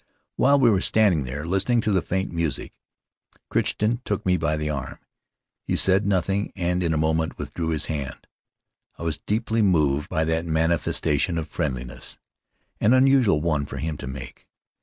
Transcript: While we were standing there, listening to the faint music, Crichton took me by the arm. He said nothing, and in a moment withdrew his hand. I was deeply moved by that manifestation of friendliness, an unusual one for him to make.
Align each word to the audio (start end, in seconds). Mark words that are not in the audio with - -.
While 0.35 0.57
we 0.59 0.71
were 0.71 0.81
standing 0.81 1.25
there, 1.25 1.45
listening 1.45 1.79
to 1.81 1.91
the 1.91 2.01
faint 2.01 2.31
music, 2.31 2.73
Crichton 3.51 4.01
took 4.03 4.25
me 4.25 4.35
by 4.35 4.57
the 4.57 4.67
arm. 4.67 4.97
He 5.61 5.75
said 5.75 6.07
nothing, 6.07 6.51
and 6.55 6.81
in 6.81 6.91
a 6.91 6.97
moment 6.97 7.37
withdrew 7.37 7.67
his 7.69 7.85
hand. 7.85 8.25
I 8.97 9.03
was 9.03 9.19
deeply 9.19 9.61
moved 9.61 10.09
by 10.09 10.23
that 10.25 10.47
manifestation 10.47 11.37
of 11.37 11.49
friendliness, 11.49 12.17
an 12.79 12.93
unusual 12.93 13.41
one 13.41 13.67
for 13.67 13.77
him 13.77 13.95
to 13.97 14.07
make. 14.07 14.47